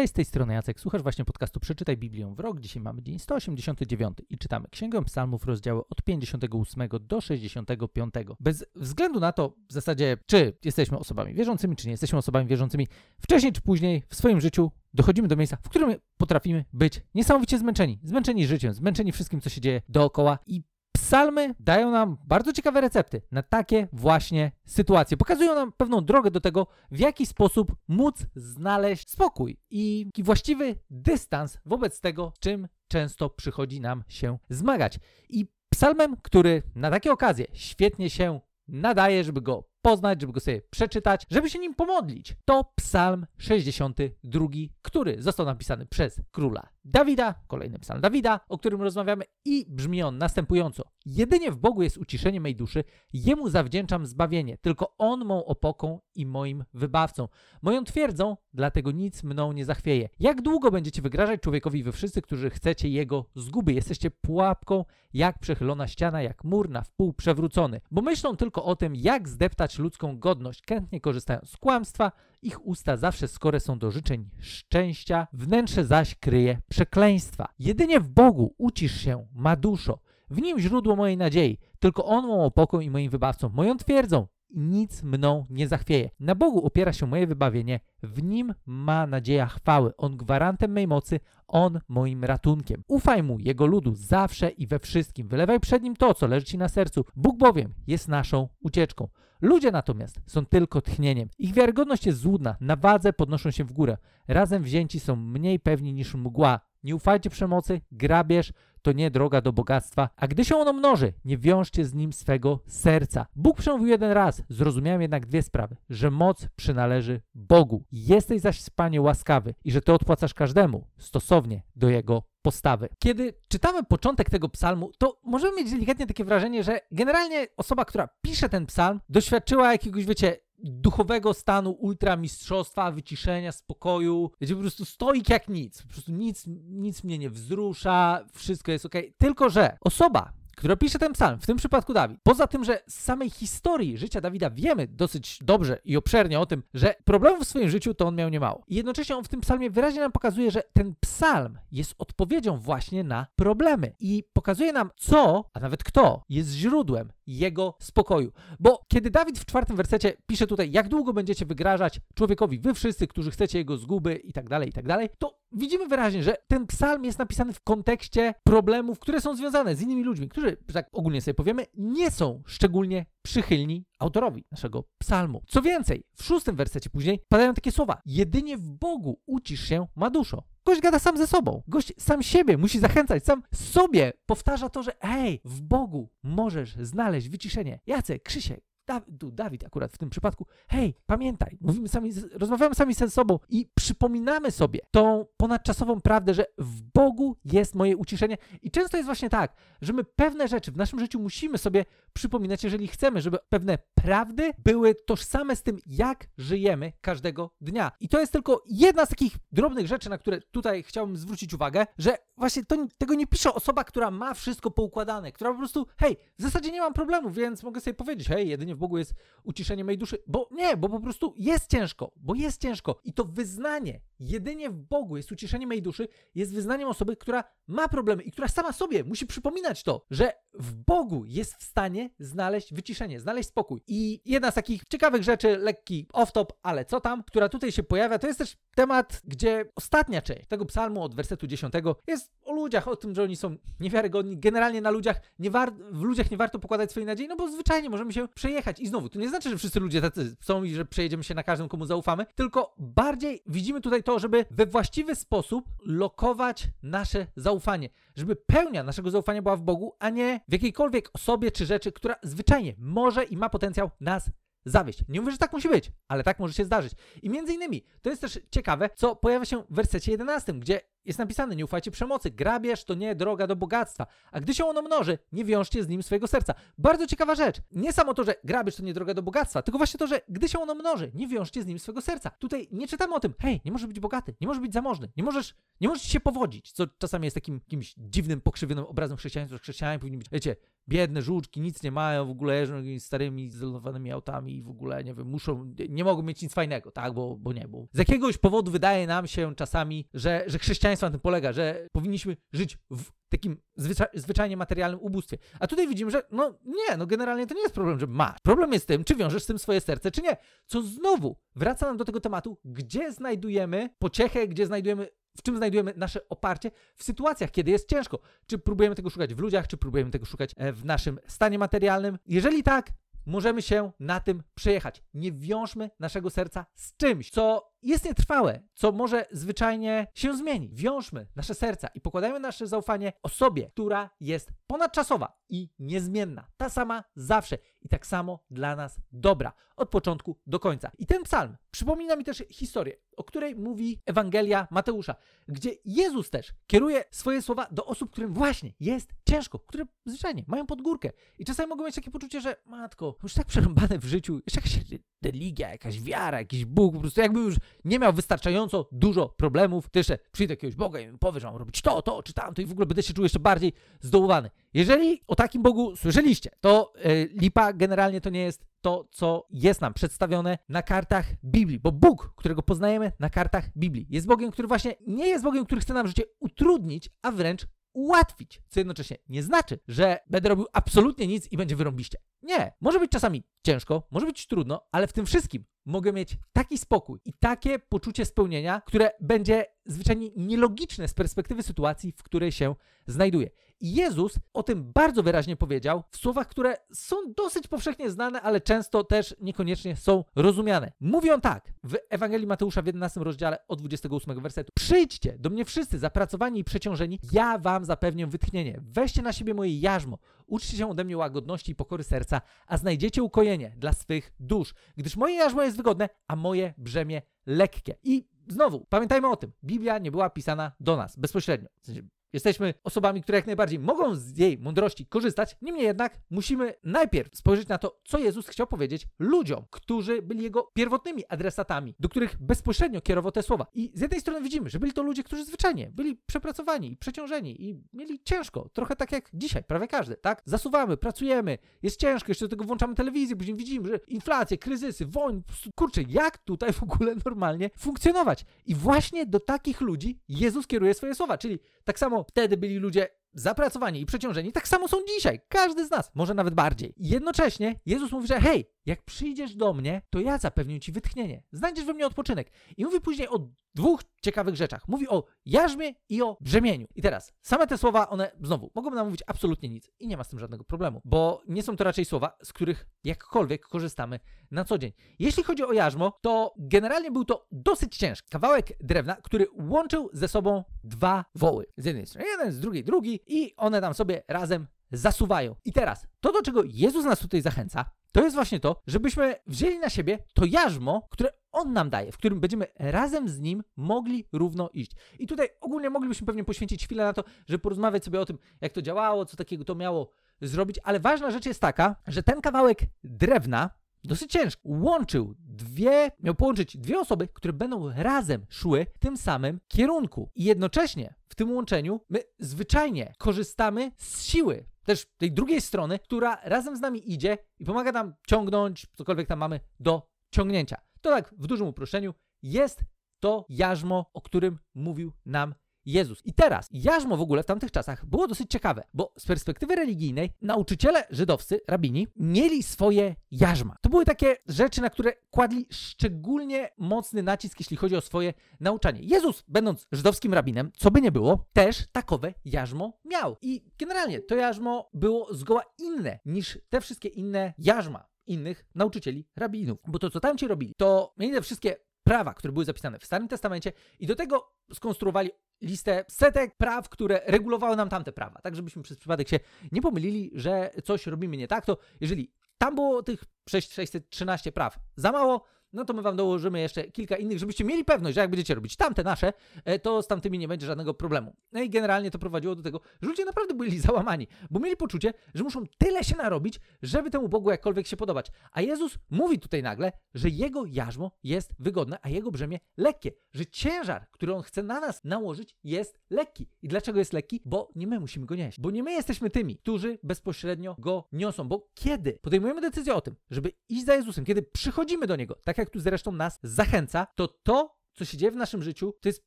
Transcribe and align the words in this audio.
Cześć, 0.00 0.12
z 0.12 0.16
tej 0.16 0.24
strony 0.24 0.54
Jacek. 0.54 0.80
Słuchasz 0.80 1.02
właśnie 1.02 1.24
podcastu 1.24 1.60
Przeczytaj 1.60 1.96
Biblię 1.96 2.34
w 2.36 2.40
rok. 2.40 2.60
Dzisiaj 2.60 2.82
mamy 2.82 3.02
dzień 3.02 3.18
189 3.18 4.18
i 4.30 4.38
czytamy 4.38 4.68
Księgę 4.70 5.04
Psalmów, 5.04 5.44
rozdziały 5.44 5.82
od 5.88 6.02
58 6.02 6.88
do 7.00 7.20
65. 7.20 8.14
Bez 8.40 8.64
względu 8.74 9.20
na 9.20 9.32
to 9.32 9.54
w 9.68 9.72
zasadzie, 9.72 10.16
czy 10.26 10.56
jesteśmy 10.64 10.98
osobami 10.98 11.34
wierzącymi, 11.34 11.76
czy 11.76 11.86
nie 11.86 11.90
jesteśmy 11.90 12.18
osobami 12.18 12.46
wierzącymi, 12.46 12.88
wcześniej 13.20 13.52
czy 13.52 13.60
później 13.60 14.02
w 14.08 14.14
swoim 14.14 14.40
życiu 14.40 14.70
dochodzimy 14.94 15.28
do 15.28 15.36
miejsca, 15.36 15.56
w 15.56 15.68
którym 15.68 15.94
potrafimy 16.16 16.64
być 16.72 17.02
niesamowicie 17.14 17.58
zmęczeni. 17.58 17.98
Zmęczeni 18.02 18.46
życiem, 18.46 18.74
zmęczeni 18.74 19.12
wszystkim, 19.12 19.40
co 19.40 19.50
się 19.50 19.60
dzieje 19.60 19.82
dookoła 19.88 20.38
i 20.46 20.62
Psalmy 21.00 21.54
dają 21.60 21.90
nam 21.90 22.16
bardzo 22.24 22.52
ciekawe 22.52 22.80
recepty 22.80 23.22
na 23.32 23.42
takie 23.42 23.88
właśnie 23.92 24.52
sytuacje. 24.66 25.16
Pokazują 25.16 25.54
nam 25.54 25.72
pewną 25.72 26.04
drogę 26.04 26.30
do 26.30 26.40
tego, 26.40 26.66
w 26.90 26.98
jaki 26.98 27.26
sposób 27.26 27.76
móc 27.88 28.26
znaleźć 28.34 29.10
spokój 29.10 29.56
i 29.70 30.06
właściwy 30.18 30.76
dystans 30.90 31.58
wobec 31.66 32.00
tego, 32.00 32.32
czym 32.40 32.68
często 32.88 33.30
przychodzi 33.30 33.80
nam 33.80 34.04
się 34.08 34.38
zmagać. 34.50 34.98
I 35.28 35.46
psalmem, 35.70 36.16
który 36.22 36.62
na 36.74 36.90
takie 36.90 37.12
okazje 37.12 37.46
świetnie 37.52 38.10
się 38.10 38.40
nadaje, 38.68 39.24
żeby 39.24 39.40
go 39.40 39.70
poznać, 39.82 40.20
żeby 40.20 40.32
go 40.32 40.40
sobie 40.40 40.62
przeczytać, 40.70 41.26
żeby 41.30 41.50
się 41.50 41.58
nim 41.58 41.74
pomodlić. 41.74 42.36
To 42.44 42.72
Psalm 42.76 43.26
62, 43.38 44.46
który 44.82 45.22
został 45.22 45.46
napisany 45.46 45.86
przez 45.86 46.20
króla 46.30 46.68
Dawida, 46.84 47.34
kolejny 47.46 47.78
psalm 47.78 48.00
Dawida, 48.00 48.40
o 48.48 48.58
którym 48.58 48.82
rozmawiamy 48.82 49.24
i 49.44 49.66
brzmi 49.68 50.02
on 50.02 50.18
następująco. 50.18 50.82
Jedynie 51.06 51.52
w 51.52 51.56
Bogu 51.56 51.82
jest 51.82 51.98
uciszenie 51.98 52.40
mej 52.40 52.56
duszy, 52.56 52.84
Jemu 53.12 53.48
zawdzięczam 53.48 54.06
zbawienie, 54.06 54.58
tylko 54.58 54.94
On 54.98 55.24
mą 55.24 55.44
opoką 55.44 56.00
i 56.14 56.26
moim 56.26 56.64
wybawcą. 56.74 57.28
Moją 57.62 57.84
twierdzą, 57.84 58.36
dlatego 58.54 58.90
nic 58.90 59.22
mną 59.22 59.52
nie 59.52 59.64
zachwieje. 59.64 60.08
Jak 60.20 60.42
długo 60.42 60.70
będziecie 60.70 61.02
wygrażać 61.02 61.40
człowiekowi 61.40 61.82
wy 61.82 61.92
wszyscy, 61.92 62.22
którzy 62.22 62.50
chcecie 62.50 62.88
Jego 62.88 63.24
zguby? 63.34 63.72
Jesteście 63.72 64.10
pułapką, 64.10 64.84
jak 65.12 65.38
przechylona 65.38 65.88
ściana, 65.88 66.22
jak 66.22 66.44
mur 66.44 66.70
na 66.70 66.82
wpół 66.82 67.12
przewrócony. 67.12 67.80
Bo 67.90 68.02
myślą 68.02 68.36
tylko 68.36 68.64
o 68.64 68.76
tym, 68.76 68.96
jak 68.96 69.28
zdeptać 69.28 69.78
ludzką 69.78 70.18
godność, 70.18 70.62
chętnie 70.68 71.00
korzystają 71.00 71.40
z 71.44 71.56
kłamstwa, 71.56 72.12
ich 72.42 72.66
usta 72.66 72.96
zawsze 72.96 73.28
skore 73.28 73.60
są 73.60 73.78
do 73.78 73.90
życzeń 73.90 74.30
szczęścia, 74.40 75.26
wnętrze 75.32 75.84
zaś 75.84 76.14
kryje 76.14 76.58
przekleństwa. 76.68 77.48
Jedynie 77.58 78.00
w 78.00 78.08
Bogu 78.08 78.54
ucisz 78.58 79.00
się, 79.00 79.26
ma 79.32 79.56
duszo. 79.56 79.98
W 80.30 80.42
nim 80.42 80.58
źródło 80.58 80.96
mojej 80.96 81.16
nadziei. 81.16 81.58
Tylko 81.78 82.04
On 82.04 82.26
mą 82.26 82.44
opoką 82.44 82.80
i 82.80 82.90
moim 82.90 83.10
wybawcą, 83.10 83.48
moją 83.48 83.76
twierdzą. 83.76 84.26
Nic 84.54 85.02
mną 85.02 85.46
nie 85.50 85.68
zachwieje. 85.68 86.10
Na 86.20 86.34
Bogu 86.34 86.66
opiera 86.66 86.92
się 86.92 87.06
moje 87.06 87.26
wybawienie, 87.26 87.80
w 88.02 88.22
Nim 88.22 88.54
ma 88.66 89.06
nadzieja 89.06 89.46
chwały. 89.46 89.96
On 89.96 90.16
gwarantem 90.16 90.72
mej 90.72 90.86
mocy, 90.86 91.20
On 91.46 91.80
moim 91.88 92.24
ratunkiem. 92.24 92.82
Ufaj 92.88 93.22
Mu, 93.22 93.38
Jego 93.38 93.66
ludu, 93.66 93.94
zawsze 93.94 94.48
i 94.48 94.66
we 94.66 94.78
wszystkim. 94.78 95.28
Wylewaj 95.28 95.60
przed 95.60 95.82
Nim 95.82 95.96
to, 95.96 96.14
co 96.14 96.26
leży 96.26 96.46
Ci 96.46 96.58
na 96.58 96.68
sercu. 96.68 97.04
Bóg 97.16 97.38
bowiem 97.38 97.74
jest 97.86 98.08
naszą 98.08 98.48
ucieczką. 98.60 99.08
Ludzie 99.40 99.70
natomiast 99.70 100.20
są 100.26 100.46
tylko 100.46 100.82
tchnieniem. 100.82 101.28
Ich 101.38 101.54
wiarygodność 101.54 102.06
jest 102.06 102.18
złudna, 102.18 102.56
na 102.60 102.76
wadze 102.76 103.12
podnoszą 103.12 103.50
się 103.50 103.64
w 103.64 103.72
górę. 103.72 103.96
Razem 104.28 104.62
wzięci 104.62 105.00
są 105.00 105.16
mniej 105.16 105.60
pewni 105.60 105.92
niż 105.92 106.14
mgła. 106.14 106.60
Nie 106.84 106.96
ufajcie 106.96 107.30
przemocy, 107.30 107.80
grabież 107.92 108.52
to 108.82 108.92
nie 108.92 109.10
droga 109.10 109.40
do 109.40 109.52
bogactwa, 109.52 110.08
a 110.16 110.26
gdy 110.26 110.44
się 110.44 110.56
ono 110.56 110.72
mnoży, 110.72 111.12
nie 111.24 111.38
wiążcie 111.38 111.84
z 111.84 111.94
nim 111.94 112.12
swego 112.12 112.60
serca. 112.66 113.26
Bóg 113.36 113.56
przemówił 113.56 113.86
jeden 113.86 114.12
raz, 114.12 114.42
zrozumiałem 114.48 115.02
jednak 115.02 115.26
dwie 115.26 115.42
sprawy, 115.42 115.76
że 115.90 116.10
moc 116.10 116.48
przynależy 116.56 117.20
Bogu. 117.34 117.84
Jesteś 117.92 118.40
zaś, 118.40 118.70
Panie, 118.70 119.00
łaskawy 119.00 119.54
i 119.64 119.72
że 119.72 119.80
Ty 119.80 119.92
odpłacasz 119.92 120.34
każdemu 120.34 120.86
stosownie 120.98 121.62
do 121.76 121.88
jego 121.88 122.22
postawy. 122.42 122.88
Kiedy 122.98 123.34
czytamy 123.48 123.82
początek 123.84 124.30
tego 124.30 124.48
psalmu, 124.48 124.90
to 124.98 125.20
możemy 125.24 125.56
mieć 125.56 125.70
delikatnie 125.70 126.06
takie 126.06 126.24
wrażenie, 126.24 126.64
że 126.64 126.80
generalnie 126.92 127.46
osoba, 127.56 127.84
która 127.84 128.08
pisze 128.22 128.48
ten 128.48 128.66
psalm, 128.66 129.00
doświadczyła 129.08 129.72
jakiegoś, 129.72 130.04
wiecie, 130.04 130.36
duchowego 130.62 131.34
stanu 131.34 131.70
ultramistrzostwa, 131.70 132.90
wyciszenia, 132.92 133.52
spokoju. 133.52 134.30
Wiecie, 134.40 134.54
po 134.54 134.60
prostu 134.60 134.84
stoik 134.84 135.28
jak 135.28 135.48
nic. 135.48 135.82
Po 135.82 135.88
prostu 135.88 136.12
nic, 136.12 136.44
nic 136.68 137.04
mnie 137.04 137.18
nie 137.18 137.30
wzrusza, 137.30 138.24
wszystko 138.32 138.72
jest 138.72 138.86
ok. 138.86 138.94
Tylko, 139.18 139.50
że 139.50 139.78
osoba, 139.80 140.32
która 140.60 140.76
pisze 140.76 140.98
ten 140.98 141.12
psalm, 141.12 141.40
w 141.40 141.46
tym 141.46 141.56
przypadku 141.56 141.92
Dawid. 141.92 142.20
Poza 142.22 142.46
tym, 142.46 142.64
że 142.64 142.80
z 142.86 142.94
samej 142.94 143.30
historii 143.30 143.98
życia 143.98 144.20
Dawida 144.20 144.50
wiemy 144.50 144.86
dosyć 144.86 145.38
dobrze 145.42 145.78
i 145.84 145.96
obszernie 145.96 146.40
o 146.40 146.46
tym, 146.46 146.62
że 146.74 146.94
problemów 147.04 147.44
w 147.44 147.48
swoim 147.48 147.70
życiu 147.70 147.94
to 147.94 148.06
on 148.06 148.16
miał 148.16 148.28
niemało. 148.28 148.64
I 148.68 148.74
jednocześnie 148.74 149.16
on 149.16 149.24
w 149.24 149.28
tym 149.28 149.40
psalmie 149.40 149.70
wyraźnie 149.70 150.00
nam 150.00 150.12
pokazuje, 150.12 150.50
że 150.50 150.62
ten 150.72 150.94
psalm 151.00 151.58
jest 151.72 151.94
odpowiedzią 151.98 152.56
właśnie 152.56 153.04
na 153.04 153.26
problemy 153.36 153.94
i 154.00 154.24
pokazuje 154.32 154.72
nam 154.72 154.90
co, 154.96 155.44
a 155.54 155.60
nawet 155.60 155.84
kto 155.84 156.24
jest 156.28 156.50
źródłem 156.50 157.12
jego 157.26 157.76
spokoju. 157.80 158.32
Bo 158.60 158.84
kiedy 158.88 159.10
Dawid 159.10 159.38
w 159.38 159.44
czwartym 159.44 159.76
wersecie 159.76 160.12
pisze 160.26 160.46
tutaj, 160.46 160.72
jak 160.72 160.88
długo 160.88 161.12
będziecie 161.12 161.46
wygrażać 161.46 162.00
człowiekowi, 162.14 162.58
wy 162.58 162.74
wszyscy, 162.74 163.06
którzy 163.06 163.30
chcecie 163.30 163.58
jego 163.58 163.76
zguby 163.76 164.14
i 164.14 164.32
tak 164.32 164.48
dalej, 164.48 164.68
i 164.68 164.72
tak 164.72 164.86
dalej, 164.86 165.08
to 165.18 165.39
widzimy 165.52 165.86
wyraźnie, 165.86 166.22
że 166.22 166.36
ten 166.48 166.66
psalm 166.66 167.04
jest 167.04 167.18
napisany 167.18 167.52
w 167.52 167.60
kontekście 167.60 168.34
problemów, 168.44 168.98
które 168.98 169.20
są 169.20 169.36
związane 169.36 169.76
z 169.76 169.82
innymi 169.82 170.04
ludźmi, 170.04 170.28
którzy, 170.28 170.56
tak 170.72 170.88
ogólnie 170.92 171.20
sobie 171.20 171.34
powiemy, 171.34 171.66
nie 171.74 172.10
są 172.10 172.42
szczególnie 172.46 173.06
przychylni 173.22 173.84
autorowi 173.98 174.44
naszego 174.50 174.84
psalmu. 174.98 175.42
Co 175.46 175.62
więcej, 175.62 176.04
w 176.14 176.24
szóstym 176.24 176.56
wersecie 176.56 176.90
później 176.90 177.20
padają 177.28 177.54
takie 177.54 177.72
słowa: 177.72 178.00
Jedynie 178.06 178.58
w 178.58 178.70
Bogu 178.70 179.20
ucisz 179.26 179.68
się, 179.68 179.86
ma 179.96 180.10
duszo. 180.10 180.44
Gość 180.64 180.80
gada 180.80 180.98
sam 180.98 181.16
ze 181.16 181.26
sobą. 181.26 181.62
Gość 181.68 181.92
sam 181.98 182.22
siebie 182.22 182.58
musi 182.58 182.78
zachęcać, 182.78 183.24
sam 183.24 183.42
sobie 183.54 184.12
powtarza 184.26 184.68
to, 184.68 184.82
że 184.82 184.92
hej, 185.00 185.40
w 185.44 185.60
Bogu 185.60 186.10
możesz 186.22 186.76
znaleźć 186.76 187.28
wyciszenie. 187.28 187.80
Jacek, 187.86 188.22
Krzysiek, 188.22 188.64
Dawid, 188.90 189.34
Dawid 189.34 189.64
akurat 189.64 189.92
w 189.92 189.98
tym 189.98 190.10
przypadku, 190.10 190.46
hej, 190.68 190.94
pamiętaj, 191.06 191.58
mówimy 191.60 191.88
sami, 191.88 192.12
rozmawiamy 192.32 192.74
sami 192.74 192.94
ze 192.94 193.10
sobą 193.10 193.38
i 193.48 193.66
przypominamy 193.74 194.50
sobie 194.50 194.80
tą 194.90 195.26
ponadczasową 195.36 196.00
prawdę, 196.00 196.34
że 196.34 196.46
w 196.58 196.82
Bogu 196.82 197.36
jest 197.44 197.74
moje 197.74 197.96
uciszenie. 197.96 198.38
I 198.62 198.70
często 198.70 198.96
jest 198.96 199.06
właśnie 199.06 199.30
tak, 199.30 199.54
że 199.82 199.92
my 199.92 200.04
pewne 200.04 200.48
rzeczy 200.48 200.72
w 200.72 200.76
naszym 200.76 201.00
życiu 201.00 201.20
musimy 201.20 201.58
sobie 201.58 201.84
przypominać, 202.12 202.64
jeżeli 202.64 202.88
chcemy, 202.88 203.20
żeby 203.20 203.38
pewne 203.48 203.78
prawdy 203.94 204.52
były 204.58 204.94
tożsame 204.94 205.56
z 205.56 205.62
tym, 205.62 205.78
jak 205.86 206.26
żyjemy 206.38 206.92
każdego 207.00 207.50
dnia. 207.60 207.92
I 208.00 208.08
to 208.08 208.20
jest 208.20 208.32
tylko 208.32 208.62
jedna 208.66 209.06
z 209.06 209.08
takich 209.08 209.36
drobnych 209.52 209.86
rzeczy, 209.86 210.10
na 210.10 210.18
które 210.18 210.40
tutaj 210.40 210.82
chciałbym 210.82 211.16
zwrócić 211.16 211.54
uwagę, 211.54 211.86
że 211.98 212.16
właśnie 212.36 212.64
to, 212.64 212.86
tego 212.98 213.14
nie 213.14 213.26
pisze 213.26 213.54
osoba, 213.54 213.84
która 213.84 214.10
ma 214.10 214.34
wszystko 214.34 214.70
poukładane, 214.70 215.32
która 215.32 215.52
po 215.52 215.58
prostu, 215.58 215.86
hej, 215.96 216.16
w 216.38 216.42
zasadzie 216.42 216.72
nie 216.72 216.80
mam 216.80 216.92
problemu, 216.92 217.30
więc 217.30 217.62
mogę 217.62 217.80
sobie 217.80 217.94
powiedzieć, 217.94 218.28
hej, 218.28 218.48
jedynie 218.48 218.74
w 218.74 218.79
Bogu 218.80 218.98
jest 218.98 219.14
uciszenie 219.42 219.84
mojej 219.84 219.98
duszy, 219.98 220.18
bo 220.26 220.48
nie, 220.50 220.76
bo 220.76 220.88
po 220.88 221.00
prostu 221.00 221.34
jest 221.36 221.70
ciężko, 221.70 222.12
bo 222.16 222.34
jest 222.34 222.60
ciężko. 222.60 223.00
I 223.04 223.12
to 223.12 223.24
wyznanie, 223.24 224.00
jedynie 224.20 224.70
w 224.70 224.76
Bogu 224.76 225.16
jest 225.16 225.32
uciszenie 225.32 225.66
mojej 225.66 225.82
duszy, 225.82 226.08
jest 226.34 226.54
wyznaniem 226.54 226.88
osoby, 226.88 227.16
która 227.16 227.44
ma 227.66 227.88
problemy 227.88 228.22
i 228.22 228.32
która 228.32 228.48
sama 228.48 228.72
sobie 228.72 229.04
musi 229.04 229.26
przypominać 229.26 229.82
to, 229.82 230.04
że 230.10 230.32
w 230.54 230.74
Bogu 230.74 231.24
jest 231.24 231.54
w 231.54 231.62
stanie 231.62 232.10
znaleźć 232.18 232.74
wyciszenie, 232.74 233.20
znaleźć 233.20 233.48
spokój. 233.48 233.82
I 233.86 234.20
jedna 234.24 234.50
z 234.50 234.54
takich 234.54 234.84
ciekawych 234.84 235.22
rzeczy, 235.22 235.58
lekki 235.58 236.06
off-top, 236.12 236.46
ale 236.62 236.84
co 236.84 237.00
tam, 237.00 237.22
która 237.24 237.48
tutaj 237.48 237.72
się 237.72 237.82
pojawia, 237.82 238.18
to 238.18 238.26
jest 238.26 238.38
też 238.38 238.56
temat, 238.74 239.20
gdzie 239.24 239.64
ostatnia 239.76 240.22
część 240.22 240.48
tego 240.48 240.66
psalmu 240.66 241.02
od 241.02 241.14
wersetu 241.14 241.46
10 241.46 241.74
jest 242.06 242.32
o 242.44 242.52
ludziach, 242.52 242.88
o 242.88 242.96
tym, 242.96 243.14
że 243.14 243.22
oni 243.22 243.36
są 243.36 243.56
niewiarygodni. 243.80 244.38
Generalnie 244.38 244.80
na 244.80 244.90
ludziach 244.90 245.20
nie 245.38 245.50
war- 245.50 245.74
w 245.92 246.02
ludziach 246.02 246.30
nie 246.30 246.36
warto 246.36 246.58
pokładać 246.58 246.90
swojej 246.90 247.06
nadziei, 247.06 247.28
no 247.28 247.36
bo 247.36 247.50
zwyczajnie 247.50 247.90
możemy 247.90 248.12
się 248.12 248.28
przejechać. 248.28 248.59
I 248.78 248.86
znowu, 248.86 249.08
to 249.08 249.18
nie 249.18 249.28
znaczy, 249.28 249.50
że 249.50 249.58
wszyscy 249.58 249.80
ludzie 249.80 250.00
tacy 250.00 250.36
są 250.40 250.64
i 250.64 250.74
że 250.74 250.84
przejedziemy 250.84 251.24
się 251.24 251.34
na 251.34 251.42
każdym, 251.42 251.68
komu 251.68 251.86
zaufamy, 251.86 252.26
tylko 252.34 252.74
bardziej 252.78 253.42
widzimy 253.46 253.80
tutaj 253.80 254.02
to, 254.02 254.18
żeby 254.18 254.44
we 254.50 254.66
właściwy 254.66 255.14
sposób 255.14 255.64
lokować 255.86 256.68
nasze 256.82 257.26
zaufanie, 257.36 257.88
żeby 258.16 258.36
pełnia 258.36 258.82
naszego 258.82 259.10
zaufania 259.10 259.42
była 259.42 259.56
w 259.56 259.62
Bogu, 259.62 259.96
a 259.98 260.10
nie 260.10 260.40
w 260.48 260.52
jakiejkolwiek 260.52 261.10
osobie 261.12 261.50
czy 261.50 261.66
rzeczy, 261.66 261.92
która 261.92 262.14
zwyczajnie 262.22 262.74
może 262.78 263.24
i 263.24 263.36
ma 263.36 263.48
potencjał 263.48 263.90
nas 264.00 264.30
zawieść. 264.64 265.04
Nie 265.08 265.20
mówię, 265.20 265.32
że 265.32 265.38
tak 265.38 265.52
musi 265.52 265.68
być, 265.68 265.92
ale 266.08 266.24
tak 266.24 266.38
może 266.38 266.54
się 266.54 266.64
zdarzyć. 266.64 266.92
I 267.22 267.30
między 267.30 267.54
innymi, 267.54 267.84
to 268.02 268.10
jest 268.10 268.22
też 268.22 268.40
ciekawe, 268.50 268.90
co 268.94 269.16
pojawia 269.16 269.44
się 269.44 269.62
w 269.70 269.74
wersecie 269.74 270.12
11, 270.12 270.52
gdzie 270.52 270.80
jest 271.04 271.18
napisane, 271.18 271.56
nie 271.56 271.64
ufajcie 271.64 271.90
przemocy, 271.90 272.30
grabież 272.30 272.84
to 272.84 272.94
nie 272.94 273.14
droga 273.14 273.46
do 273.46 273.56
bogactwa, 273.56 274.06
a 274.32 274.40
gdy 274.40 274.54
się 274.54 274.64
ono 274.64 274.82
mnoży, 274.82 275.18
nie 275.32 275.44
wiążcie 275.44 275.82
z 275.82 275.88
nim 275.88 276.02
swojego 276.02 276.26
serca. 276.26 276.54
Bardzo 276.78 277.06
ciekawa 277.06 277.34
rzecz. 277.34 277.60
Nie 277.70 277.92
samo 277.92 278.14
to, 278.14 278.24
że 278.24 278.34
grabież 278.44 278.76
to 278.76 278.82
nie 278.82 278.94
droga 278.94 279.14
do 279.14 279.22
bogactwa, 279.22 279.62
tylko 279.62 279.78
właśnie 279.78 279.98
to, 279.98 280.06
że 280.06 280.20
gdy 280.28 280.48
się 280.48 280.58
ono 280.58 280.74
mnoży, 280.74 281.10
nie 281.14 281.28
wiążcie 281.28 281.62
z 281.62 281.66
nim 281.66 281.78
swojego 281.78 282.00
serca. 282.00 282.30
Tutaj 282.30 282.68
nie 282.72 282.88
czytamy 282.88 283.14
o 283.14 283.20
tym, 283.20 283.34
hej, 283.40 283.60
nie 283.64 283.72
możesz 283.72 283.86
być 283.86 284.00
bogaty, 284.00 284.34
nie 284.40 284.46
możesz 284.46 284.62
być 284.62 284.72
zamożny, 284.72 285.08
nie 285.16 285.22
możesz, 285.22 285.54
nie 285.80 285.88
możesz 285.88 286.02
się 286.02 286.20
powodzić, 286.20 286.72
co 286.72 286.86
czasami 286.98 287.26
jest 287.26 287.34
takim 287.34 287.54
jakimś 287.54 287.94
dziwnym, 287.98 288.40
pokrzywionym 288.40 288.84
obrazem 288.84 289.16
chrześcijaństwa, 289.16 289.56
że 289.56 289.62
chrześcijanie 289.62 289.98
powinni 289.98 290.18
być, 290.18 290.28
wiecie, 290.32 290.56
biedne 290.88 291.22
żuczki, 291.22 291.60
nic 291.60 291.82
nie 291.82 291.92
mają, 291.92 292.26
w 292.26 292.30
ogóle 292.30 292.56
jeżdżą 292.56 292.76
jakimiś 292.76 293.02
starymi, 293.02 293.44
izolowanymi 293.44 294.12
autami 294.12 294.56
i 294.56 294.62
w 294.62 294.68
ogóle, 294.68 295.04
nie 295.04 295.14
wiem, 295.14 295.26
muszą, 295.26 295.74
nie 295.88 296.04
mogą 296.04 296.22
mieć 296.22 296.42
nic 296.42 296.54
fajnego, 296.54 296.90
tak, 296.90 297.12
bo, 297.12 297.36
bo 297.36 297.52
nie, 297.52 297.68
bo 297.68 297.86
z 297.92 297.98
jakiegoś 297.98 298.38
powodu 298.38 298.70
wydaje 298.70 299.06
nam 299.06 299.26
się 299.26 299.54
czasami, 299.54 300.08
że, 300.14 300.44
że 300.46 300.58
chrześcijaństwo 300.90 301.06
na 301.06 301.10
tym 301.10 301.20
polega, 301.20 301.52
że 301.52 301.88
powinniśmy 301.92 302.36
żyć 302.52 302.78
w 302.90 303.04
takim 303.28 303.56
zwycza 303.76 304.06
zwyczajnie 304.14 304.56
materialnym 304.56 305.00
ubóstwie. 305.00 305.38
A 305.60 305.66
tutaj 305.66 305.88
widzimy, 305.88 306.10
że 306.10 306.22
no 306.30 306.58
nie, 306.64 306.96
no 306.96 307.06
generalnie 307.06 307.46
to 307.46 307.54
nie 307.54 307.62
jest 307.62 307.74
problem, 307.74 308.00
że 308.00 308.06
masz. 308.06 308.40
Problem 308.42 308.72
jest 308.72 308.86
tym, 308.86 309.04
czy 309.04 309.16
wiążesz 309.16 309.42
z 309.42 309.46
tym 309.46 309.58
swoje 309.58 309.80
serce, 309.80 310.10
czy 310.10 310.22
nie. 310.22 310.36
Co 310.66 310.82
znowu 310.82 311.36
wraca 311.56 311.86
nam 311.86 311.96
do 311.96 312.04
tego 312.04 312.20
tematu, 312.20 312.58
gdzie 312.64 313.12
znajdujemy 313.12 313.90
pociechę, 313.98 314.48
gdzie 314.48 314.66
znajdujemy 314.66 315.08
w 315.36 315.42
czym 315.42 315.56
znajdujemy 315.56 315.94
nasze 315.96 316.28
oparcie 316.28 316.70
w 316.96 317.04
sytuacjach, 317.04 317.50
kiedy 317.50 317.70
jest 317.70 317.88
ciężko. 317.88 318.18
Czy 318.46 318.58
próbujemy 318.58 318.94
tego 318.94 319.10
szukać 319.10 319.34
w 319.34 319.38
ludziach, 319.38 319.68
czy 319.68 319.76
próbujemy 319.76 320.10
tego 320.10 320.24
szukać 320.24 320.50
e, 320.56 320.72
w 320.72 320.84
naszym 320.84 321.18
stanie 321.26 321.58
materialnym? 321.58 322.18
Jeżeli 322.26 322.62
tak, 322.62 322.90
możemy 323.26 323.62
się 323.62 323.92
na 324.00 324.20
tym 324.20 324.42
przejechać. 324.54 325.02
Nie 325.14 325.32
wiążmy 325.32 325.90
naszego 325.98 326.30
serca 326.30 326.66
z 326.74 326.96
czymś, 326.96 327.30
co 327.30 327.69
jest 327.82 328.04
nietrwałe, 328.04 328.62
co 328.74 328.92
może 328.92 329.26
zwyczajnie 329.30 330.06
się 330.14 330.36
zmieni. 330.36 330.70
Wiążmy 330.72 331.26
nasze 331.36 331.54
serca 331.54 331.88
i 331.94 332.00
pokładajmy 332.00 332.40
nasze 332.40 332.66
zaufanie 332.66 333.12
osobie, 333.22 333.70
która 333.70 334.10
jest 334.20 334.50
ponadczasowa 334.66 335.40
i 335.48 335.68
niezmienna. 335.78 336.46
Ta 336.56 336.68
sama 336.68 337.04
zawsze 337.14 337.58
i 337.82 337.88
tak 337.88 338.06
samo 338.06 338.44
dla 338.50 338.76
nas 338.76 339.00
dobra. 339.12 339.52
Od 339.76 339.90
początku 339.90 340.38
do 340.46 340.60
końca. 340.60 340.90
I 340.98 341.06
ten 341.06 341.22
psalm 341.22 341.56
przypomina 341.70 342.16
mi 342.16 342.24
też 342.24 342.44
historię, 342.50 342.96
o 343.16 343.24
której 343.24 343.56
mówi 343.56 344.00
Ewangelia 344.06 344.68
Mateusza, 344.70 345.14
gdzie 345.48 345.70
Jezus 345.84 346.30
też 346.30 346.52
kieruje 346.66 347.04
swoje 347.10 347.42
słowa 347.42 347.66
do 347.70 347.86
osób, 347.86 348.10
którym 348.10 348.32
właśnie 348.32 348.72
jest 348.80 349.14
ciężko, 349.28 349.58
które 349.58 349.84
zwyczajnie 350.06 350.44
mają 350.46 350.66
podgórkę. 350.66 351.10
I 351.38 351.44
czasami 351.44 351.68
mogą 351.68 351.84
mieć 351.84 351.94
takie 351.94 352.10
poczucie, 352.10 352.40
że 352.40 352.56
matko, 352.66 353.16
już 353.22 353.34
tak 353.34 353.46
przerąbane 353.46 353.98
w 353.98 354.04
życiu, 354.04 354.40
jeszcze 354.46 354.60
jakaś 354.60 355.00
religia, 355.22 355.70
jakaś 355.70 356.00
wiara, 356.00 356.38
jakiś 356.38 356.64
Bóg, 356.64 356.94
po 356.94 357.00
prostu 357.00 357.20
jakby 357.20 357.40
już 357.40 357.56
nie 357.84 357.98
miał 357.98 358.12
wystarczająco 358.12 358.88
dużo 358.92 359.28
problemów, 359.28 359.90
to 359.90 359.98
jeszcze 359.98 360.18
przyjdzie 360.32 360.52
jakiegoś 360.52 360.74
Boga 360.74 361.00
i 361.00 361.18
powie, 361.18 361.40
że 361.40 361.46
mam 361.46 361.56
robić 361.56 361.82
to, 361.82 362.02
to 362.02 362.22
czy 362.22 362.32
tamto 362.32 362.62
i 362.62 362.66
w 362.66 362.72
ogóle 362.72 362.86
będę 362.86 363.02
się 363.02 363.14
czuł 363.14 363.24
jeszcze 363.24 363.38
bardziej 363.38 363.72
zdołowany. 364.00 364.50
Jeżeli 364.74 365.20
o 365.26 365.34
takim 365.34 365.62
Bogu 365.62 365.96
słyszeliście, 365.96 366.50
to 366.60 366.92
yy, 367.04 367.30
lipa 367.32 367.72
generalnie 367.72 368.20
to 368.20 368.30
nie 368.30 368.42
jest 368.42 368.66
to, 368.80 369.08
co 369.10 369.46
jest 369.50 369.80
nam 369.80 369.94
przedstawione 369.94 370.58
na 370.68 370.82
kartach 370.82 371.26
Biblii, 371.44 371.80
bo 371.80 371.92
Bóg, 371.92 372.32
którego 372.36 372.62
poznajemy 372.62 373.12
na 373.18 373.30
kartach 373.30 373.70
Biblii, 373.76 374.06
jest 374.10 374.26
Bogiem, 374.26 374.50
który 374.50 374.68
właśnie 374.68 374.94
nie 375.06 375.26
jest 375.26 375.44
Bogiem, 375.44 375.64
który 375.64 375.80
chce 375.80 375.94
nam 375.94 376.06
życie 376.06 376.22
utrudnić, 376.40 377.10
a 377.22 377.32
wręcz 377.32 377.66
ułatwić, 377.92 378.62
co 378.68 378.80
jednocześnie 378.80 379.16
nie 379.28 379.42
znaczy, 379.42 379.78
że 379.88 380.18
będę 380.26 380.48
robił 380.48 380.66
absolutnie 380.72 381.26
nic 381.26 381.52
i 381.52 381.56
będzie 381.56 381.76
wyrąbiście. 381.76 382.18
Nie, 382.42 382.72
może 382.80 383.00
być 383.00 383.10
czasami 383.10 383.44
ciężko, 383.66 384.08
może 384.10 384.26
być 384.26 384.46
trudno, 384.46 384.86
ale 384.92 385.06
w 385.06 385.12
tym 385.12 385.26
wszystkim 385.26 385.64
mogę 385.90 386.12
mieć 386.12 386.36
taki 386.52 386.78
spokój 386.78 387.20
i 387.24 387.32
takie 387.32 387.78
poczucie 387.78 388.24
spełnienia, 388.24 388.82
które 388.86 389.10
będzie 389.20 389.66
zwyczajnie 389.86 390.30
nielogiczne 390.36 391.08
z 391.08 391.14
perspektywy 391.14 391.62
sytuacji, 391.62 392.12
w 392.12 392.22
której 392.22 392.52
się 392.52 392.74
znajduję. 393.06 393.50
I 393.80 393.94
Jezus 393.94 394.38
o 394.54 394.62
tym 394.62 394.92
bardzo 394.92 395.22
wyraźnie 395.22 395.56
powiedział 395.56 396.02
w 396.10 396.16
słowach, 396.16 396.48
które 396.48 396.76
są 396.92 397.16
dosyć 397.36 397.68
powszechnie 397.68 398.10
znane, 398.10 398.42
ale 398.42 398.60
często 398.60 399.04
też 399.04 399.36
niekoniecznie 399.40 399.96
są 399.96 400.24
rozumiane. 400.36 400.92
Mówi 401.00 401.30
on 401.30 401.40
tak 401.40 401.72
w 401.84 401.96
Ewangelii 402.10 402.46
Mateusza 402.46 402.82
w 402.82 402.86
11 402.86 403.20
rozdziale 403.20 403.58
od 403.68 403.78
28 403.78 404.40
wersetu. 404.42 404.72
Przyjdźcie 404.74 405.38
do 405.38 405.50
mnie 405.50 405.64
wszyscy 405.64 405.98
zapracowani 405.98 406.60
i 406.60 406.64
przeciążeni, 406.64 407.18
ja 407.32 407.58
wam 407.58 407.84
zapewnię 407.84 408.26
wytchnienie. 408.26 408.80
Weźcie 408.82 409.22
na 409.22 409.32
siebie 409.32 409.54
moje 409.54 409.78
jarzmo, 409.78 410.18
uczcie 410.50 410.76
się 410.76 410.90
ode 410.90 411.04
mnie 411.04 411.16
łagodności 411.16 411.72
i 411.72 411.74
pokory 411.74 412.04
serca, 412.04 412.40
a 412.66 412.76
znajdziecie 412.76 413.22
ukojenie 413.22 413.72
dla 413.76 413.92
swych 413.92 414.32
dusz, 414.40 414.74
gdyż 414.96 415.16
moje 415.16 415.34
jarzmo 415.34 415.62
jest 415.62 415.76
wygodne, 415.76 416.08
a 416.26 416.36
moje 416.36 416.74
brzemię 416.78 417.22
lekkie. 417.46 417.94
I 418.02 418.28
znowu, 418.48 418.86
pamiętajmy 418.88 419.28
o 419.28 419.36
tym, 419.36 419.52
Biblia 419.64 419.98
nie 419.98 420.10
była 420.10 420.30
pisana 420.30 420.72
do 420.80 420.96
nas 420.96 421.16
bezpośrednio. 421.16 421.68
W 421.82 421.86
sensie, 421.86 422.02
Jesteśmy 422.32 422.74
osobami, 422.84 423.22
które 423.22 423.38
jak 423.38 423.46
najbardziej 423.46 423.78
mogą 423.78 424.14
z 424.14 424.38
jej 424.38 424.58
mądrości 424.58 425.06
korzystać, 425.06 425.56
niemniej 425.62 425.86
jednak 425.86 426.20
musimy 426.30 426.74
najpierw 426.84 427.36
spojrzeć 427.36 427.68
na 427.68 427.78
to, 427.78 428.00
co 428.04 428.18
Jezus 428.18 428.48
chciał 428.48 428.66
powiedzieć 428.66 429.06
ludziom, 429.18 429.64
którzy 429.70 430.22
byli 430.22 430.42
jego 430.42 430.70
pierwotnymi 430.74 431.24
adresatami, 431.28 431.94
do 432.00 432.08
których 432.08 432.42
bezpośrednio 432.42 433.00
kierował 433.00 433.32
te 433.32 433.42
słowa. 433.42 433.66
I 433.74 433.90
z 433.94 434.00
jednej 434.00 434.20
strony 434.20 434.40
widzimy, 434.40 434.70
że 434.70 434.78
byli 434.78 434.92
to 434.92 435.02
ludzie, 435.02 435.22
którzy 435.22 435.44
zwyczajnie 435.44 435.90
byli 435.94 436.16
przepracowani, 436.26 436.96
przeciążeni 436.96 437.68
i 437.68 437.82
mieli 437.92 438.20
ciężko, 438.24 438.68
trochę 438.72 438.96
tak 438.96 439.12
jak 439.12 439.30
dzisiaj, 439.34 439.64
prawie 439.64 439.88
każdy, 439.88 440.16
tak? 440.16 440.42
Zasuwamy, 440.44 440.96
pracujemy, 440.96 441.58
jest 441.82 442.00
ciężko, 442.00 442.30
jeszcze 442.30 442.44
do 442.44 442.48
tego 442.48 442.64
włączamy 442.64 442.94
telewizję, 442.94 443.36
później 443.36 443.56
widzimy, 443.56 443.88
że 443.88 444.00
inflacje, 444.08 444.58
kryzysy, 444.58 445.06
wojny, 445.06 445.42
kurczę, 445.74 446.02
jak 446.08 446.38
tutaj 446.38 446.72
w 446.72 446.82
ogóle 446.82 447.14
normalnie 447.24 447.70
funkcjonować? 447.78 448.44
I 448.66 448.74
właśnie 448.74 449.26
do 449.26 449.40
takich 449.40 449.80
ludzi 449.80 450.20
Jezus 450.28 450.66
kieruje 450.66 450.94
swoje 450.94 451.14
słowa, 451.14 451.38
czyli 451.38 451.58
tak 451.84 451.98
samo 451.98 452.19
wtedy 452.24 452.56
byli 452.56 452.76
ludzie 452.76 453.08
zapracowani 453.32 454.00
i 454.00 454.06
przeciążeni, 454.06 454.52
tak 454.52 454.68
samo 454.68 454.88
są 454.88 454.96
dzisiaj. 455.16 455.40
Każdy 455.48 455.86
z 455.86 455.90
nas, 455.90 456.10
może 456.14 456.34
nawet 456.34 456.54
bardziej. 456.54 456.94
Jednocześnie 456.96 457.80
Jezus 457.86 458.12
mówi, 458.12 458.26
że 458.26 458.40
hej, 458.40 458.70
jak 458.86 459.02
przyjdziesz 459.02 459.54
do 459.56 459.72
mnie, 459.72 460.02
to 460.10 460.20
ja 460.20 460.38
zapewnię 460.38 460.80
ci 460.80 460.92
wytchnienie. 460.92 461.42
Znajdziesz 461.52 461.84
we 461.84 461.94
mnie 461.94 462.06
odpoczynek. 462.06 462.52
I 462.76 462.84
mówi 462.84 463.00
później 463.00 463.28
o 463.28 463.48
dwóch 463.74 464.00
ciekawych 464.22 464.56
rzeczach. 464.56 464.88
Mówi 464.88 465.08
o 465.08 465.24
jarzmie 465.44 465.92
i 466.08 466.22
o 466.22 466.36
brzemieniu. 466.40 466.86
I 466.94 467.02
teraz, 467.02 467.32
same 467.42 467.66
te 467.66 467.78
słowa, 467.78 468.08
one 468.08 468.30
znowu 468.42 468.70
mogą 468.74 468.90
nam 468.90 469.06
mówić 469.06 469.22
absolutnie 469.26 469.68
nic 469.68 469.90
i 469.98 470.08
nie 470.08 470.16
ma 470.16 470.24
z 470.24 470.28
tym 470.28 470.38
żadnego 470.38 470.64
problemu, 470.64 471.00
bo 471.04 471.42
nie 471.48 471.62
są 471.62 471.76
to 471.76 471.84
raczej 471.84 472.04
słowa, 472.04 472.36
z 472.42 472.52
których 472.52 472.86
jakkolwiek 473.04 473.66
korzystamy 473.66 474.20
na 474.50 474.64
co 474.64 474.78
dzień. 474.78 474.92
Jeśli 475.18 475.42
chodzi 475.42 475.64
o 475.64 475.72
jarzmo, 475.72 476.18
to 476.20 476.54
generalnie 476.58 477.10
był 477.10 477.24
to 477.24 477.46
dosyć 477.52 477.96
ciężki 477.96 478.28
kawałek 478.30 478.66
drewna, 478.80 479.16
który 479.16 479.46
łączył 479.58 480.10
ze 480.12 480.28
sobą 480.28 480.64
dwa 480.84 481.24
woły. 481.34 481.66
Z 481.76 481.84
jednej 481.84 482.06
strony 482.06 482.28
jeden, 482.28 482.52
z 482.52 482.60
drugiej 482.60 482.84
drugi 482.84 483.19
i 483.26 483.54
one 483.56 483.80
tam 483.80 483.94
sobie 483.94 484.22
razem 484.28 484.66
zasuwają. 484.92 485.56
I 485.64 485.72
teraz, 485.72 486.06
to 486.20 486.32
do 486.32 486.42
czego 486.42 486.62
Jezus 486.64 487.04
nas 487.04 487.18
tutaj 487.18 487.42
zachęca, 487.42 487.84
to 488.12 488.24
jest 488.24 488.34
właśnie 488.34 488.60
to, 488.60 488.82
żebyśmy 488.86 489.34
wzięli 489.46 489.78
na 489.78 489.90
siebie 489.90 490.18
to 490.34 490.44
jarzmo, 490.44 491.08
które 491.10 491.30
On 491.52 491.72
nam 491.72 491.90
daje, 491.90 492.12
w 492.12 492.16
którym 492.18 492.40
będziemy 492.40 492.66
razem 492.78 493.28
z 493.28 493.40
Nim 493.40 493.62
mogli 493.76 494.28
równo 494.32 494.70
iść. 494.72 494.92
I 495.18 495.26
tutaj 495.26 495.48
ogólnie 495.60 495.90
moglibyśmy 495.90 496.26
pewnie 496.26 496.44
poświęcić 496.44 496.84
chwilę 496.84 497.04
na 497.04 497.12
to, 497.12 497.24
żeby 497.46 497.58
porozmawiać 497.58 498.04
sobie 498.04 498.20
o 498.20 498.26
tym, 498.26 498.38
jak 498.60 498.72
to 498.72 498.82
działało, 498.82 499.26
co 499.26 499.36
takiego 499.36 499.64
to 499.64 499.74
miało 499.74 500.10
zrobić, 500.40 500.78
ale 500.82 501.00
ważna 501.00 501.30
rzecz 501.30 501.46
jest 501.46 501.60
taka, 501.60 501.96
że 502.06 502.22
ten 502.22 502.40
kawałek 502.40 502.78
drewna, 503.04 503.70
dosyć 504.04 504.32
ciężki, 504.32 504.62
łączył 504.64 505.34
dwie, 505.38 506.10
miał 506.20 506.34
połączyć 506.34 506.76
dwie 506.76 507.00
osoby, 507.00 507.28
które 507.28 507.52
będą 507.52 507.92
razem 507.96 508.46
szły 508.48 508.86
w 508.94 508.98
tym 508.98 509.16
samym 509.16 509.60
kierunku. 509.68 510.30
I 510.34 510.44
jednocześnie 510.44 511.14
w 511.28 511.34
tym 511.34 511.52
łączeniu 511.52 512.00
my 512.10 512.22
zwyczajnie 512.38 513.14
korzystamy 513.18 513.92
z 513.96 514.22
siły 514.22 514.66
też 514.84 515.06
tej 515.16 515.32
drugiej 515.32 515.60
strony, 515.60 515.98
która 515.98 516.38
razem 516.44 516.76
z 516.76 516.80
nami 516.80 517.12
idzie 517.12 517.38
i 517.58 517.64
pomaga 517.64 517.92
nam 517.92 518.14
ciągnąć 518.26 518.86
cokolwiek 518.94 519.28
tam 519.28 519.38
mamy 519.38 519.60
do 519.80 520.08
ciągnięcia. 520.30 520.76
To 521.00 521.10
tak 521.10 521.34
w 521.38 521.46
dużym 521.46 521.66
uproszczeniu 521.66 522.14
jest 522.42 522.84
to 523.20 523.46
jarzmo, 523.48 524.10
o 524.14 524.20
którym 524.20 524.58
mówił 524.74 525.12
nam 525.26 525.54
Jezus. 525.86 526.20
I 526.24 526.32
teraz, 526.32 526.68
jarzmo 526.72 527.16
w 527.16 527.20
ogóle 527.20 527.42
w 527.42 527.46
tamtych 527.46 527.70
czasach 527.70 528.06
było 528.06 528.26
dosyć 528.26 528.50
ciekawe, 528.50 528.82
bo 528.94 529.12
z 529.18 529.26
perspektywy 529.26 529.74
religijnej 529.74 530.30
nauczyciele 530.42 531.04
żydowscy, 531.10 531.60
rabini, 531.68 532.06
mieli 532.16 532.62
swoje 532.62 533.16
jarzma. 533.30 533.76
To 533.80 533.88
były 533.88 534.04
takie 534.04 534.36
rzeczy, 534.46 534.80
na 534.80 534.90
które 534.90 535.12
kładli 535.30 535.66
szczególnie 535.70 536.68
mocny 536.78 537.22
nacisk, 537.22 537.60
jeśli 537.60 537.76
chodzi 537.76 537.96
o 537.96 538.00
swoje 538.00 538.34
nauczanie. 538.60 539.00
Jezus, 539.02 539.44
będąc 539.48 539.86
żydowskim 539.92 540.34
rabinem, 540.34 540.70
co 540.76 540.90
by 540.90 541.00
nie 541.00 541.12
było, 541.12 541.46
też 541.52 541.86
takowe 541.92 542.34
jarzmo 542.44 543.00
miał. 543.04 543.36
I 543.42 543.64
generalnie 543.78 544.20
to 544.20 544.34
jarzmo 544.34 544.90
było 544.94 545.34
zgoła 545.34 545.62
inne 545.78 546.18
niż 546.24 546.58
te 546.68 546.80
wszystkie 546.80 547.08
inne 547.08 547.54
jarzma 547.58 548.10
innych 548.26 548.64
nauczycieli 548.74 549.28
rabinów. 549.36 549.78
Bo 549.86 549.98
to, 549.98 550.10
co 550.10 550.20
tam 550.20 550.38
ci 550.38 550.48
robili, 550.48 550.74
to 550.76 551.14
mieli 551.18 551.34
te 551.34 551.42
wszystkie 551.42 551.76
prawa, 552.04 552.34
które 552.34 552.52
były 552.52 552.64
zapisane 552.64 552.98
w 552.98 553.04
Starym 553.04 553.28
Testamencie 553.28 553.72
i 553.98 554.06
do 554.06 554.16
tego 554.16 554.52
skonstruowali 554.74 555.30
listę 555.62 556.04
setek 556.08 556.56
praw, 556.56 556.88
które 556.88 557.20
regulowały 557.26 557.76
nam 557.76 557.88
tamte 557.88 558.12
prawa, 558.12 558.40
tak 558.40 558.56
żebyśmy 558.56 558.82
przez 558.82 558.98
przypadek 558.98 559.28
się 559.28 559.40
nie 559.72 559.82
pomylili, 559.82 560.30
że 560.34 560.70
coś 560.84 561.06
robimy 561.06 561.36
nie 561.36 561.48
tak, 561.48 561.66
to 561.66 561.78
jeżeli 562.00 562.32
tam 562.58 562.74
było 562.74 563.02
tych 563.02 563.24
613 563.48 564.52
praw 564.52 564.78
za 564.96 565.12
mało, 565.12 565.44
no 565.72 565.84
to 565.84 565.92
my 565.92 566.02
wam 566.02 566.16
dołożymy 566.16 566.60
jeszcze 566.60 566.84
kilka 566.84 567.16
innych, 567.16 567.38
żebyście 567.38 567.64
mieli 567.64 567.84
pewność, 567.84 568.14
że 568.14 568.20
jak 568.20 568.30
będziecie 568.30 568.54
robić 568.54 568.76
tamte 568.76 569.02
nasze, 569.02 569.32
e, 569.64 569.78
to 569.78 570.02
z 570.02 570.06
tamtymi 570.06 570.38
nie 570.38 570.48
będzie 570.48 570.66
żadnego 570.66 570.94
problemu. 570.94 571.36
No 571.52 571.62
i 571.62 571.70
generalnie 571.70 572.10
to 572.10 572.18
prowadziło 572.18 572.54
do 572.54 572.62
tego, 572.62 572.80
że 573.02 573.08
ludzie 573.08 573.24
naprawdę 573.24 573.54
byli 573.54 573.80
załamani, 573.88 574.26
bo 574.50 574.60
mieli 574.60 574.76
poczucie, 574.76 575.12
że 575.34 575.44
muszą 575.44 575.64
tyle 575.78 576.04
się 576.04 576.16
narobić, 576.16 576.60
żeby 576.82 577.10
temu 577.10 577.28
Bogu 577.28 577.50
jakkolwiek 577.50 577.86
się 577.86 577.96
podobać. 577.96 578.26
A 578.52 578.60
Jezus 578.60 578.98
mówi 579.10 579.38
tutaj 579.38 579.62
nagle, 579.62 579.92
że 580.14 580.28
jego 580.28 580.64
jarzmo 580.66 581.10
jest 581.22 581.54
wygodne, 581.58 581.98
a 582.02 582.08
jego 582.08 582.30
brzemię 582.30 582.58
lekkie, 582.76 583.12
że 583.32 583.46
ciężar, 583.46 584.06
który 584.10 584.34
on 584.34 584.42
chce 584.42 584.62
na 584.62 584.80
nas 584.80 585.04
nałożyć, 585.04 585.56
jest 585.64 585.98
lekki. 586.10 586.48
I 586.62 586.68
dlaczego 586.68 586.98
jest 586.98 587.12
lekki? 587.12 587.40
Bo 587.44 587.70
nie 587.74 587.86
my 587.86 588.00
musimy 588.00 588.26
go 588.26 588.34
nieść. 588.34 588.60
Bo 588.60 588.70
nie 588.70 588.82
my 588.82 588.92
jesteśmy 588.92 589.30
tymi, 589.30 589.56
którzy 589.56 589.98
bezpośrednio 590.02 590.76
go 590.78 591.08
niosą. 591.12 591.48
Bo 591.48 591.68
kiedy 591.74 592.12
podejmujemy 592.12 592.60
decyzję 592.60 592.94
o 592.94 593.00
tym, 593.00 593.16
żeby 593.30 593.52
iść 593.68 593.84
za 593.84 593.94
Jezusem, 593.94 594.24
kiedy 594.24 594.42
przychodzimy 594.42 595.06
do 595.06 595.16
niego, 595.16 595.38
tak 595.44 595.58
jak 595.60 595.70
tu 595.70 595.80
zresztą 595.80 596.12
nas 596.12 596.38
zachęca, 596.42 597.06
to 597.14 597.28
to 597.28 597.79
co 597.94 598.04
się 598.04 598.16
dzieje 598.16 598.32
w 598.32 598.36
naszym 598.36 598.62
życiu, 598.62 598.94
to 599.00 599.08
jest 599.08 599.26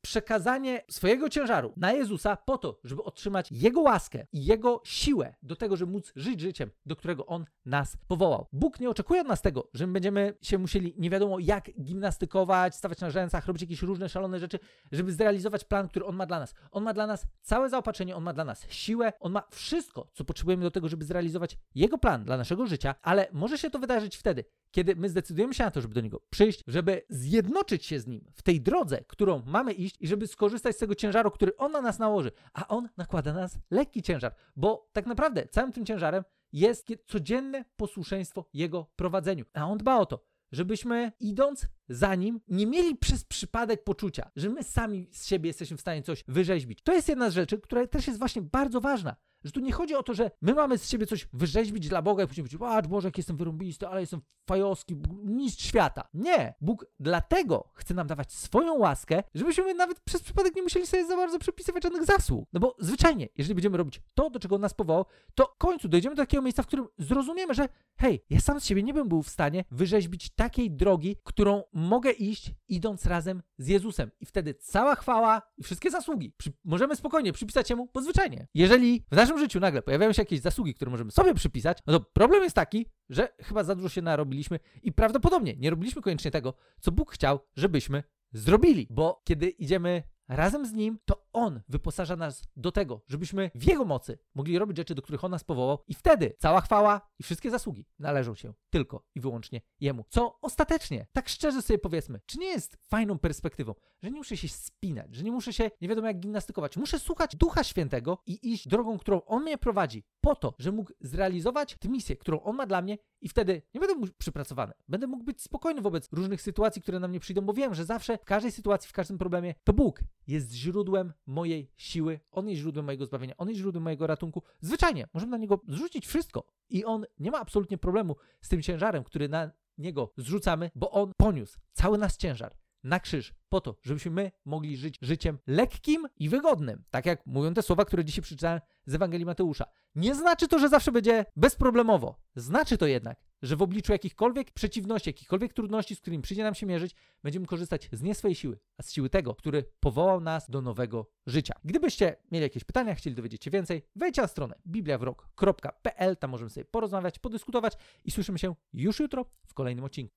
przekazanie 0.00 0.84
swojego 0.90 1.28
ciężaru 1.28 1.72
na 1.76 1.92
Jezusa 1.92 2.36
po 2.36 2.58
to, 2.58 2.80
żeby 2.84 3.02
otrzymać 3.02 3.52
Jego 3.52 3.80
łaskę 3.80 4.26
i 4.32 4.44
Jego 4.44 4.82
siłę 4.84 5.34
do 5.42 5.56
tego, 5.56 5.76
żeby 5.76 5.92
móc 5.92 6.12
żyć 6.16 6.40
życiem, 6.40 6.70
do 6.86 6.96
którego 6.96 7.26
On 7.26 7.44
nas 7.66 7.96
powołał. 8.08 8.46
Bóg 8.52 8.80
nie 8.80 8.90
oczekuje 8.90 9.20
od 9.20 9.26
nas 9.26 9.42
tego, 9.42 9.68
że 9.74 9.86
my 9.86 9.92
będziemy 9.92 10.34
się 10.42 10.58
musieli 10.58 10.94
nie 10.98 11.10
wiadomo 11.10 11.38
jak 11.38 11.70
gimnastykować, 11.82 12.74
stawać 12.74 13.00
na 13.00 13.10
rzęsach, 13.10 13.46
robić 13.46 13.62
jakieś 13.62 13.82
różne 13.82 14.08
szalone 14.08 14.38
rzeczy, 14.38 14.58
żeby 14.92 15.12
zrealizować 15.12 15.64
plan, 15.64 15.88
który 15.88 16.04
On 16.04 16.16
ma 16.16 16.26
dla 16.26 16.38
nas. 16.38 16.54
On 16.70 16.84
ma 16.84 16.94
dla 16.94 17.06
nas 17.06 17.26
całe 17.42 17.68
zaopatrzenie, 17.68 18.16
On 18.16 18.22
ma 18.22 18.32
dla 18.32 18.44
nas 18.44 18.66
siłę, 18.68 19.12
On 19.20 19.32
ma 19.32 19.42
wszystko, 19.50 20.10
co 20.12 20.24
potrzebujemy 20.24 20.62
do 20.62 20.70
tego, 20.70 20.88
żeby 20.88 21.04
zrealizować 21.04 21.58
Jego 21.74 21.98
plan 21.98 22.24
dla 22.24 22.36
naszego 22.36 22.66
życia, 22.66 22.94
ale 23.02 23.28
może 23.32 23.58
się 23.58 23.70
to 23.70 23.78
wydarzyć 23.78 24.16
wtedy, 24.16 24.44
kiedy 24.70 24.96
my 24.96 25.08
zdecydujemy 25.08 25.54
się 25.54 25.64
na 25.64 25.70
to, 25.70 25.80
żeby 25.80 25.94
do 25.94 26.00
Niego 26.00 26.20
przyjść, 26.30 26.64
żeby 26.66 27.02
zjednoczyć 27.08 27.86
się 27.86 28.00
z 28.00 28.06
Nim 28.06 28.24
w 28.34 28.42
tej 28.42 28.53
drodze, 28.60 29.04
którą 29.06 29.42
mamy 29.46 29.72
iść 29.72 29.96
i 30.00 30.06
żeby 30.06 30.26
skorzystać 30.26 30.76
z 30.76 30.78
tego 30.78 30.94
ciężaru, 30.94 31.30
który 31.30 31.56
On 31.56 31.72
na 31.72 31.80
nas 31.80 31.98
nałoży, 31.98 32.32
a 32.52 32.68
On 32.68 32.88
nakłada 32.96 33.32
na 33.32 33.40
nas 33.40 33.58
lekki 33.70 34.02
ciężar, 34.02 34.34
bo 34.56 34.90
tak 34.92 35.06
naprawdę 35.06 35.48
całym 35.48 35.72
tym 35.72 35.86
ciężarem 35.86 36.24
jest 36.52 36.88
codzienne 37.06 37.64
posłuszeństwo 37.76 38.44
Jego 38.52 38.86
prowadzeniu, 38.96 39.44
a 39.54 39.66
On 39.66 39.78
dba 39.78 39.96
o 39.98 40.06
to, 40.06 40.24
żebyśmy 40.52 41.12
idąc 41.20 41.66
za 41.88 42.14
nim 42.14 42.40
nie 42.48 42.66
mieli 42.66 42.96
przez 42.96 43.24
przypadek 43.24 43.84
poczucia, 43.84 44.30
że 44.36 44.48
my 44.48 44.62
sami 44.62 45.08
z 45.12 45.26
siebie 45.26 45.48
jesteśmy 45.48 45.76
w 45.76 45.80
stanie 45.80 46.02
coś 46.02 46.24
wyrzeźbić. 46.28 46.82
To 46.82 46.92
jest 46.92 47.08
jedna 47.08 47.30
z 47.30 47.34
rzeczy, 47.34 47.58
która 47.58 47.86
też 47.86 48.06
jest 48.06 48.18
właśnie 48.18 48.42
bardzo 48.42 48.80
ważna. 48.80 49.16
Że 49.44 49.52
tu 49.52 49.60
nie 49.60 49.72
chodzi 49.72 49.94
o 49.94 50.02
to, 50.02 50.14
że 50.14 50.30
my 50.42 50.54
mamy 50.54 50.78
z 50.78 50.90
siebie 50.90 51.06
coś 51.06 51.28
wyrzeźbić 51.32 51.88
dla 51.88 52.02
Boga 52.02 52.24
i 52.24 52.26
później 52.26 52.44
powiedzieć, 52.44 52.60
patrz 52.60 52.88
Boże, 52.88 53.08
jak 53.08 53.16
jestem 53.16 53.36
wyrąbisty, 53.36 53.88
ale 53.88 54.00
jestem 54.00 54.20
fajowski, 54.48 54.96
mistrz 55.24 55.64
świata. 55.64 56.08
Nie. 56.14 56.54
Bóg 56.60 56.86
dlatego 57.00 57.70
chce 57.74 57.94
nam 57.94 58.06
dawać 58.06 58.32
swoją 58.32 58.74
łaskę, 58.74 59.22
żebyśmy 59.34 59.74
nawet 59.74 60.00
przez 60.00 60.22
przypadek 60.22 60.56
nie 60.56 60.62
musieli 60.62 60.86
sobie 60.86 61.06
za 61.06 61.16
bardzo 61.16 61.38
przypisywać 61.38 61.82
żadnych 61.82 62.04
zasług. 62.04 62.48
No 62.52 62.60
bo 62.60 62.76
zwyczajnie, 62.78 63.28
jeżeli 63.36 63.54
będziemy 63.54 63.76
robić 63.76 64.00
to, 64.14 64.30
do 64.30 64.38
czego 64.38 64.54
on 64.54 64.60
nas 64.60 64.74
powołał, 64.74 65.04
to 65.34 65.52
w 65.54 65.58
końcu 65.58 65.88
dojdziemy 65.88 66.14
do 66.14 66.22
takiego 66.22 66.42
miejsca, 66.42 66.62
w 66.62 66.66
którym 66.66 66.86
zrozumiemy, 66.98 67.54
że 67.54 67.68
hej, 67.96 68.24
ja 68.30 68.40
sam 68.40 68.60
z 68.60 68.64
siebie 68.64 68.82
nie 68.82 68.94
bym 68.94 69.08
był 69.08 69.22
w 69.22 69.28
stanie 69.28 69.64
wyrzeźbić 69.70 70.30
takiej 70.30 70.70
drogi, 70.70 71.16
którą 71.24 71.62
mogę 71.74 72.10
iść, 72.10 72.52
idąc 72.68 73.06
razem 73.06 73.42
z 73.58 73.68
Jezusem. 73.68 74.10
I 74.20 74.26
wtedy 74.26 74.54
cała 74.54 74.94
chwała 74.94 75.42
i 75.56 75.62
wszystkie 75.62 75.90
zasługi 75.90 76.32
przy, 76.36 76.52
możemy 76.64 76.96
spokojnie 76.96 77.32
przypisać 77.32 77.70
Jemu, 77.70 77.88
bo 77.94 78.02
zwyczajnie. 78.02 78.46
Jeżeli 78.54 79.04
w 79.10 79.16
naszym 79.16 79.38
życiu 79.38 79.60
nagle 79.60 79.82
pojawiają 79.82 80.12
się 80.12 80.22
jakieś 80.22 80.40
zasługi, 80.40 80.74
które 80.74 80.90
możemy 80.90 81.10
sobie 81.10 81.34
przypisać, 81.34 81.78
no 81.86 81.98
to 81.98 82.06
problem 82.12 82.42
jest 82.42 82.56
taki, 82.56 82.86
że 83.08 83.28
chyba 83.42 83.64
za 83.64 83.74
dużo 83.74 83.88
się 83.88 84.02
narobiliśmy 84.02 84.58
i 84.82 84.92
prawdopodobnie 84.92 85.56
nie 85.56 85.70
robiliśmy 85.70 86.02
koniecznie 86.02 86.30
tego, 86.30 86.54
co 86.80 86.92
Bóg 86.92 87.12
chciał, 87.12 87.38
żebyśmy 87.56 88.02
zrobili. 88.32 88.86
Bo 88.90 89.22
kiedy 89.24 89.48
idziemy 89.48 90.02
razem 90.28 90.66
z 90.66 90.72
Nim, 90.72 90.98
to 91.04 91.23
On 91.34 91.60
wyposaża 91.68 92.16
nas 92.16 92.42
do 92.56 92.72
tego, 92.72 93.00
żebyśmy 93.06 93.50
w 93.54 93.68
Jego 93.68 93.84
mocy 93.84 94.18
mogli 94.34 94.58
robić 94.58 94.76
rzeczy, 94.76 94.94
do 94.94 95.02
których 95.02 95.24
On 95.24 95.30
nas 95.30 95.44
powołał 95.44 95.78
i 95.88 95.94
wtedy 95.94 96.34
cała 96.38 96.60
chwała 96.60 97.00
i 97.18 97.22
wszystkie 97.22 97.50
zasługi 97.50 97.86
należą 97.98 98.34
się 98.34 98.54
tylko 98.70 99.04
i 99.14 99.20
wyłącznie 99.20 99.60
Jemu. 99.80 100.04
Co 100.08 100.38
ostatecznie, 100.40 101.06
tak 101.12 101.28
szczerze 101.28 101.62
sobie 101.62 101.78
powiedzmy, 101.78 102.20
czy 102.26 102.38
nie 102.38 102.46
jest 102.46 102.76
fajną 102.88 103.18
perspektywą, 103.18 103.74
że 104.02 104.10
nie 104.10 104.16
muszę 104.16 104.36
się 104.36 104.48
spinać, 104.48 105.14
że 105.14 105.24
nie 105.24 105.32
muszę 105.32 105.52
się 105.52 105.70
nie 105.80 105.88
wiadomo 105.88 106.08
jak 106.08 106.20
gimnastykować, 106.20 106.76
muszę 106.76 106.98
słuchać 106.98 107.36
Ducha 107.36 107.64
Świętego 107.64 108.18
i 108.26 108.52
iść 108.52 108.68
drogą, 108.68 108.98
którą 108.98 109.22
On 109.22 109.42
mnie 109.42 109.58
prowadzi, 109.58 110.04
po 110.20 110.34
to, 110.34 110.54
że 110.58 110.72
mógł 110.72 110.92
zrealizować 111.00 111.76
tę 111.80 111.88
misję, 111.88 112.16
którą 112.16 112.40
On 112.40 112.56
ma 112.56 112.66
dla 112.66 112.82
mnie 112.82 112.98
i 113.20 113.28
wtedy 113.28 113.62
nie 113.74 113.80
będę 113.80 113.94
mógł 113.94 114.12
przypracowany. 114.18 114.72
Będę 114.88 115.06
mógł 115.06 115.24
być 115.24 115.42
spokojny 115.42 115.80
wobec 115.82 116.08
różnych 116.12 116.42
sytuacji, 116.42 116.82
które 116.82 117.00
na 117.00 117.08
mnie 117.08 117.20
przyjdą, 117.20 117.42
bo 117.42 117.52
wiem, 117.52 117.74
że 117.74 117.84
zawsze 117.84 118.18
w 118.18 118.24
każdej 118.24 118.52
sytuacji, 118.52 118.88
w 118.88 118.92
każdym 118.92 119.18
problemie 119.18 119.54
to 119.64 119.72
Bóg 119.72 120.00
jest 120.26 120.52
źródłem 120.52 121.12
mojej 121.26 121.70
siły, 121.76 122.20
On 122.30 122.48
jest 122.48 122.60
źródłem 122.60 122.86
mojego 122.86 123.06
zbawienia, 123.06 123.34
On 123.36 123.48
jest 123.48 123.60
źródłem 123.60 123.84
mojego 123.84 124.06
ratunku. 124.06 124.42
Zwyczajnie, 124.60 125.08
możemy 125.14 125.30
na 125.30 125.38
Niego 125.38 125.60
zrzucić 125.68 126.06
wszystko 126.06 126.44
i 126.70 126.84
On 126.84 127.04
nie 127.18 127.30
ma 127.30 127.40
absolutnie 127.40 127.78
problemu 127.78 128.16
z 128.40 128.48
tym 128.48 128.62
ciężarem, 128.62 129.04
który 129.04 129.28
na 129.28 129.50
Niego 129.78 130.12
zrzucamy, 130.16 130.70
bo 130.74 130.90
On 130.90 131.12
poniósł 131.16 131.58
cały 131.72 131.98
nasz 131.98 132.16
ciężar 132.16 132.56
na 132.84 133.00
krzyż 133.00 133.34
po 133.48 133.60
to, 133.60 133.76
żebyśmy 133.82 134.10
my 134.10 134.32
mogli 134.44 134.76
żyć 134.76 134.98
życiem 135.02 135.38
lekkim 135.46 136.06
i 136.18 136.28
wygodnym. 136.28 136.84
Tak 136.90 137.06
jak 137.06 137.26
mówią 137.26 137.54
te 137.54 137.62
słowa, 137.62 137.84
które 137.84 138.04
dzisiaj 138.04 138.22
przeczytałem 138.22 138.60
z 138.86 138.94
Ewangelii 138.94 139.26
Mateusza. 139.26 139.64
Nie 139.94 140.14
znaczy 140.14 140.48
to, 140.48 140.58
że 140.58 140.68
zawsze 140.68 140.92
będzie 140.92 141.24
bezproblemowo. 141.36 142.16
Znaczy 142.36 142.78
to 142.78 142.86
jednak, 142.86 143.20
że 143.44 143.56
w 143.56 143.62
obliczu 143.62 143.92
jakichkolwiek 143.92 144.50
przeciwności, 144.50 145.08
jakichkolwiek 145.08 145.52
trudności, 145.52 145.96
z 145.96 146.00
którymi 146.00 146.22
przyjdzie 146.22 146.42
nam 146.42 146.54
się 146.54 146.66
mierzyć, 146.66 146.94
będziemy 147.22 147.46
korzystać 147.46 147.88
z 147.92 148.02
nie 148.02 148.14
swojej 148.14 148.34
siły, 148.34 148.58
a 148.78 148.82
z 148.82 148.92
siły 148.92 149.10
tego, 149.10 149.34
który 149.34 149.64
powołał 149.80 150.20
nas 150.20 150.50
do 150.50 150.60
nowego 150.60 151.10
życia. 151.26 151.54
Gdybyście 151.64 152.16
mieli 152.32 152.42
jakieś 152.42 152.64
pytania, 152.64 152.94
chcieli 152.94 153.16
dowiedzieć 153.16 153.44
się 153.44 153.50
więcej, 153.50 153.82
wejdźcie 153.96 154.22
na 154.22 154.28
stronę 154.28 154.54
bibliawrok.pl, 154.66 156.16
tam 156.16 156.30
możemy 156.30 156.50
sobie 156.50 156.64
porozmawiać, 156.64 157.18
podyskutować 157.18 157.74
i 158.04 158.10
słyszymy 158.10 158.38
się 158.38 158.54
już 158.72 159.00
jutro 159.00 159.24
w 159.46 159.54
kolejnym 159.54 159.84
odcinku. 159.84 160.12